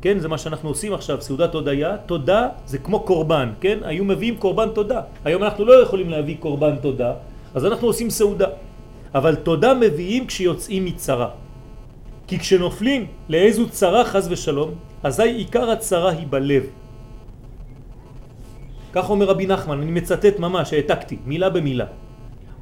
[0.00, 3.78] כן, זה מה שאנחנו עושים עכשיו, סעודת הודיה, תודה זה כמו קורבן, כן?
[3.84, 5.00] היו מביאים קורבן תודה.
[5.24, 7.12] היום אנחנו לא יכולים להביא קורבן תודה,
[7.54, 8.48] אז אנחנו עושים סעודה.
[9.14, 11.28] אבל תודה מביאים כשיוצאים מצרה.
[12.26, 14.70] כי כשנופלים לאיזו צרה חז ושלום,
[15.04, 16.64] אזי עיקר הצרה היא בלב.
[18.96, 21.86] כך אומר רבי נחמן, אני מצטט ממש, העתקתי, מילה במילה.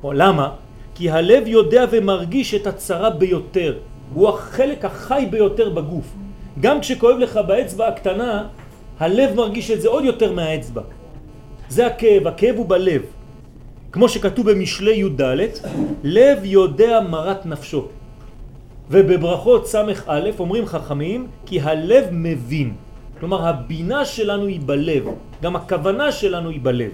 [0.03, 0.47] או, למה?
[0.99, 3.87] כי הלב יודע ומרגיש את הצרה ביותר.
[4.15, 6.24] הוא החלק החי ביותר בגוף.
[6.61, 8.47] גם כשכואב לך באצבע הקטנה,
[9.01, 10.83] הלב מרגיש את זה עוד יותר מהאצבע.
[11.69, 13.03] זה הכאב, הכאב הוא בלב.
[13.93, 15.21] כמו שכתוב במשלי י"ד,
[16.05, 17.89] לב יודע מרת נפשו.
[18.91, 22.75] ובברכות סמך א' אומרים חכמים כי הלב מבין.
[23.21, 25.05] כלומר הבינה שלנו היא בלב,
[25.43, 26.91] גם הכוונה שלנו היא בלב.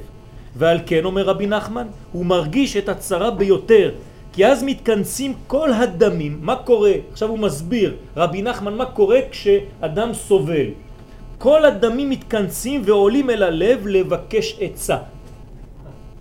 [0.56, 3.90] ועל כן אומר רבי נחמן, הוא מרגיש את הצרה ביותר,
[4.32, 6.92] כי אז מתכנסים כל הדמים, מה קורה?
[7.12, 10.66] עכשיו הוא מסביר, רבי נחמן, מה קורה כשאדם סובל?
[11.38, 14.96] כל הדמים מתכנסים ועולים אל הלב לבקש עצה.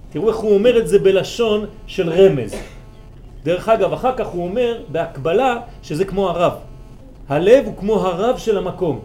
[0.10, 2.56] תראו איך הוא אומר את זה בלשון של רמז.
[3.44, 6.54] דרך אגב, אחר כך הוא אומר בהקבלה שזה כמו הרב.
[7.30, 9.00] הלב הוא כמו הרב של המקום.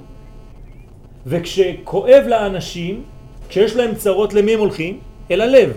[1.26, 3.02] וכשכואב לאנשים,
[3.48, 4.98] כשיש להם צרות, למי הם הולכים?
[5.30, 5.72] אל הלב.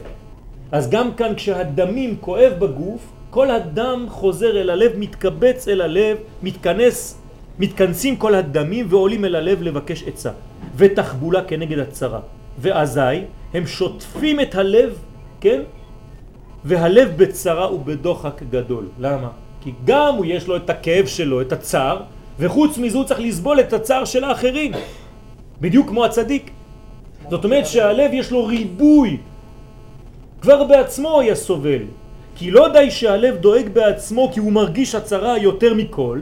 [0.72, 3.02] אז גם כאן כשהדמים כואב בגוף,
[3.38, 7.21] כל הדם חוזר אל הלב, מתקבץ אל הלב, מתכנס,
[7.60, 10.32] מתכנסים כל הדמים ועולים אל הלב לבקש עצה.
[10.76, 12.19] ותחבולה כנגד הצרה.
[12.60, 14.97] ואזי הם שוטפים את הלב,
[15.41, 15.62] כן?
[16.65, 18.89] והלב בצרה ובדוחק גדול.
[19.00, 19.30] למה?
[19.62, 23.60] כי גם הוא יש לו את הכאב שלו, את הצער, וחוץ מזה הוא צריך לסבול
[23.60, 24.71] את הצער של האחרים.
[25.62, 26.52] בדיוק כמו הצדיק.
[27.30, 29.17] זאת אומרת שהלב יש לו ריבוי.
[30.41, 32.07] כבר בעצמו היה סובל.
[32.38, 36.19] כי לא די שהלב דואג בעצמו כי הוא מרגיש הצרה יותר מכל,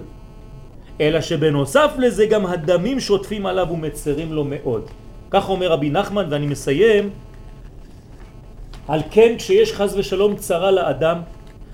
[1.01, 4.83] אלא שבנוסף לזה גם הדמים שוטפים עליו ומצרים לו מאוד.
[5.29, 7.09] כך אומר רבי נחמן, ואני מסיים,
[8.87, 11.17] על כן כשיש חז ושלום צרה לאדם,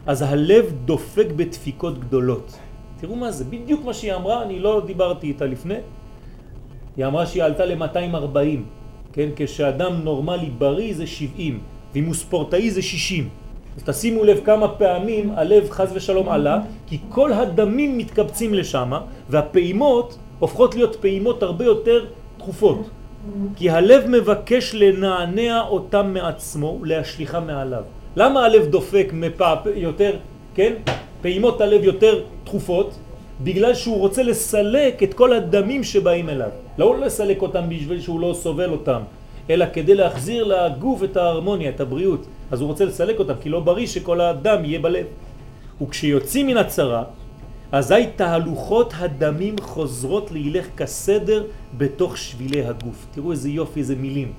[0.06, 2.58] אז הלב דופק בדפיקות גדולות.
[3.01, 5.86] תראו מה זה, בדיוק מה שהיא אמרה, אני לא דיברתי איתה לפני.
[6.97, 8.60] היא אמרה שהיא עלתה ל-240,
[9.13, 9.30] כן?
[9.36, 11.60] כשאדם נורמלי בריא זה 70,
[11.93, 13.40] ואם הוא ספורטאי זה 60.
[13.77, 18.91] אז תשימו לב כמה פעמים הלב חז ושלום עלה, כי כל הדמים מתקבצים לשם,
[19.29, 22.05] והפעימות הופכות להיות פעימות הרבה יותר
[22.38, 22.89] תכופות.
[23.55, 27.84] כי הלב מבקש לנענע אותם מעצמו להשליחה מעליו.
[28.15, 30.15] למה הלב דופק מפעם יותר,
[30.55, 30.73] כן?
[31.21, 32.95] פעימות הלב יותר תכופות,
[33.41, 36.49] בגלל שהוא רוצה לסלק את כל הדמים שבאים אליו.
[36.77, 39.01] לא לסלק אותם בשביל שהוא לא סובל אותם,
[39.49, 42.25] אלא כדי להחזיר לגוף את ההרמוניה, את הבריאות.
[42.51, 45.06] אז הוא רוצה לסלק אותם, כי לא בריא שכל הדם יהיה בלב.
[45.82, 47.04] וכשיוצאים מן הצרה,
[47.71, 51.43] אזי תהלוכות הדמים חוזרות להילך כסדר
[51.77, 53.06] בתוך שבילי הגוף.
[53.12, 54.34] תראו איזה יופי, איזה מילים.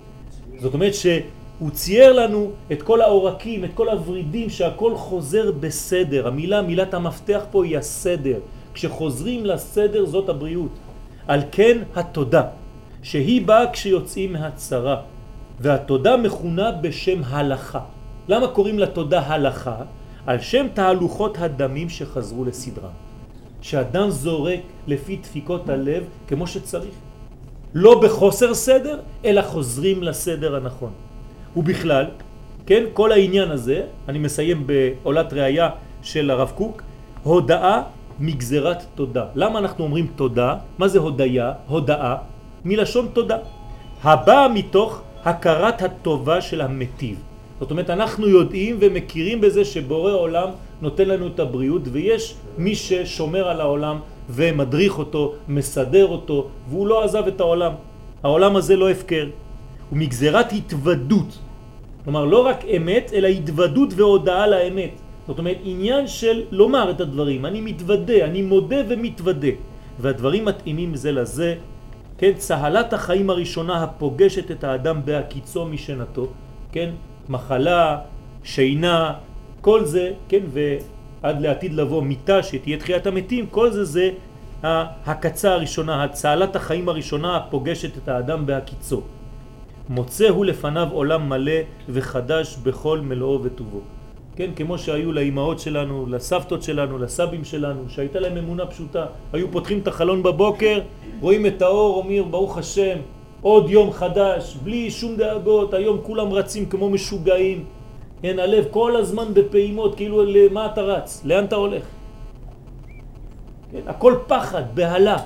[0.59, 6.29] זאת אומרת שהוא צייר לנו את כל העורקים, את כל הורידים, שהכל חוזר בסדר.
[6.29, 8.39] המילה, מילת המפתח פה היא הסדר.
[8.75, 10.73] כשחוזרים לסדר זאת הבריאות.
[11.29, 12.43] על כן התודה,
[13.03, 14.97] שהיא באה כשיוצאים מהצרה,
[15.61, 17.81] והתודה מכונה בשם הלכה.
[18.29, 19.77] למה קוראים לתודה הלכה?
[20.27, 22.95] על שם תהלוכות הדמים שחזרו לסדרם.
[23.61, 26.95] שאדם זורק לפי דפיקות הלב כמו שצריך.
[27.75, 30.93] לא בחוסר סדר, אלא חוזרים לסדר הנכון.
[31.57, 32.07] ובכלל,
[32.67, 35.71] כן, כל העניין הזה, אני מסיים בעולת ראייה
[36.03, 36.83] של הרב קוק,
[37.23, 37.83] הודאה
[38.19, 39.25] מגזרת תודה.
[39.35, 40.57] למה אנחנו אומרים תודה?
[40.79, 41.53] מה זה הודיה?
[41.67, 42.17] הודאה
[42.65, 43.37] מלשון תודה.
[44.03, 47.17] הבאה מתוך הכרת הטובה של המטיב.
[47.61, 50.49] זאת אומרת, אנחנו יודעים ומכירים בזה שבורא עולם
[50.83, 53.97] נותן לנו את הבריאות ויש מי ששומר על העולם
[54.31, 57.73] ומדריך אותו, מסדר אותו, והוא לא עזב את העולם.
[58.23, 59.27] העולם הזה לא הפקר.
[59.91, 61.39] הוא מגזרת התוודות.
[62.05, 64.95] כלומר, לא רק אמת, אלא התוודות והודעה לאמת.
[65.27, 67.47] זאת אומרת, עניין של לומר את הדברים.
[67.47, 69.55] אני מתוודה, אני מודה ומתוודה.
[70.01, 71.55] והדברים מתאימים זה לזה.
[72.23, 76.27] כן, צהלת החיים הראשונה הפוגשת את האדם בהקיצו משנתו.
[76.73, 76.91] כן,
[77.29, 77.99] מחלה,
[78.45, 79.15] שינה,
[79.61, 84.11] כל זה, כן, ועד לעתיד לבוא מיטה שתהיה תחיית המתים, כל זה זה
[85.07, 89.01] הקצה הראשונה, הצהלת החיים הראשונה הפוגשת את האדם בהקיצו.
[89.89, 93.81] מוצא הוא לפניו עולם מלא וחדש בכל מלואו וטובו.
[94.37, 99.07] כן, כמו שהיו לאימהות שלנו, לסבתות שלנו, לסבים שלנו, שהייתה להם אמונה פשוטה.
[99.33, 100.81] היו פותחים את החלון בבוקר,
[101.21, 102.99] רואים את האור, אומר ברוך השם,
[103.43, 107.65] עוד יום חדש, בלי שום דאגות, היום כולם רצים כמו משוגעים.
[108.23, 111.23] כן, הלב כל הזמן בפעימות, כאילו למה אתה רץ?
[111.25, 111.85] לאן אתה הולך?
[113.73, 115.17] כן, הכל פחד, בהלה,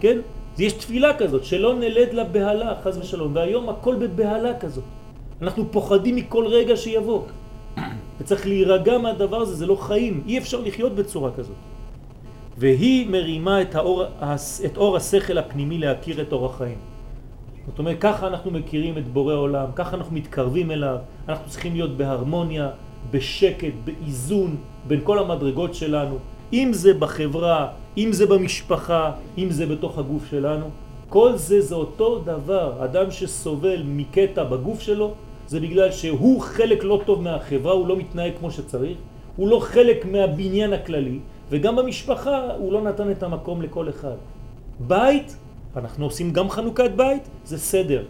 [0.00, 0.18] כן?
[0.58, 4.84] יש תפילה כזאת, שלא נלד לבהלה, חז ושלום, והיום הכל בבהלה כזאת.
[5.42, 7.20] אנחנו פוחדים מכל רגע שיבוא.
[8.20, 11.56] וצריך להירגע מהדבר הזה, זה לא חיים, אי אפשר לחיות בצורה כזאת.
[12.58, 14.04] והיא מרימה את, האור,
[14.64, 16.78] את אור השכל הפנימי להכיר את אור החיים.
[17.66, 20.96] זאת אומרת, ככה אנחנו מכירים את בורא עולם, ככה אנחנו מתקרבים אליו,
[21.28, 22.70] אנחנו צריכים להיות בהרמוניה,
[23.10, 24.56] בשקט, באיזון
[24.86, 26.18] בין כל המדרגות שלנו,
[26.52, 30.66] אם זה בחברה, אם זה במשפחה, אם זה בתוך הגוף שלנו.
[31.08, 32.84] כל זה זה אותו דבר.
[32.84, 35.14] אדם שסובל מקטע בגוף שלו,
[35.46, 38.98] זה בגלל שהוא חלק לא טוב מהחברה, הוא לא מתנהג כמו שצריך,
[39.36, 41.18] הוא לא חלק מהבניין הכללי,
[41.50, 44.16] וגם במשפחה הוא לא נתן את המקום לכל אחד.
[44.80, 45.36] בית,
[45.76, 48.02] אנחנו עושים גם חנוכת בית, זה סדר.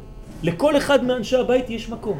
[0.43, 2.19] לכל אחד מאנשי הבית יש מקום.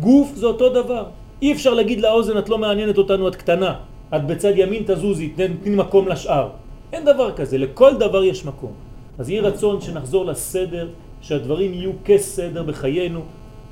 [0.00, 1.04] גוף זה אותו דבר.
[1.42, 3.74] אי אפשר להגיד לאוזן, את לא מעניינת אותנו, את קטנה.
[4.16, 6.48] את בצד ימין תזוזי, תני מקום לשאר.
[6.92, 8.72] אין דבר כזה, לכל דבר יש מקום.
[9.18, 10.88] אז יהיה רצון שנחזור לסדר,
[11.20, 13.20] שהדברים יהיו כסדר בחיינו,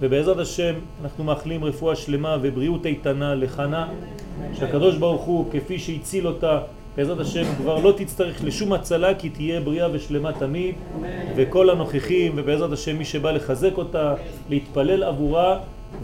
[0.01, 3.89] ובעזרת השם אנחנו מאחלים רפואה שלמה ובריאות איתנה לחנה,
[4.55, 6.59] שהקדוש ברוך הוא, כפי שהציל אותה,
[6.97, 10.75] בעזרת השם כבר לא תצטרך לשום הצלה כי תהיה בריאה ושלמה תמיד.
[11.37, 14.15] וכל הנוכחים ובעזרת השם מי שבא לחזק אותה,
[14.49, 15.59] להתפלל עבורה.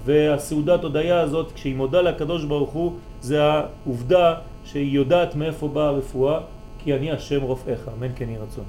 [0.05, 4.35] והסעודת הודיה הזאת כשהיא מודה לקדוש ברוך הוא זה העובדה
[4.65, 6.41] שהיא יודעת מאיפה באה הרפואה
[6.85, 8.65] כי אני השם רופאיך, אמן כן יהי רצון.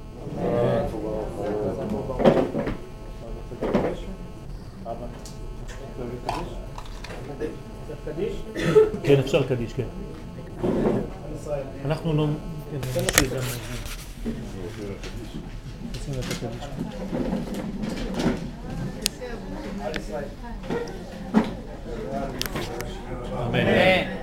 [9.02, 9.84] כן, אפשר קדיש, כן.
[11.84, 12.26] אנחנו לא...
[12.94, 13.40] כן, נשאיר גם...
[15.94, 16.64] עושים את הקדיש.
[23.46, 24.17] אמן.